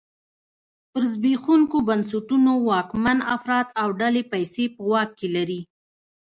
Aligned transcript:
پر 0.91 1.03
زبېښونکو 1.13 1.77
بنسټونو 1.87 2.51
واکمن 2.69 3.17
افراد 3.35 3.67
او 3.81 3.87
ډلې 3.99 4.23
پیسې 4.33 4.65
په 4.75 4.81
واک 4.91 5.09
کې 5.19 5.27
لري. 5.35 5.61